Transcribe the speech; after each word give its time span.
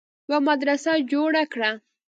يوه 0.29 0.39
مدرسه 0.49 0.91
جوړه 1.11 1.43
کړه 1.53 1.71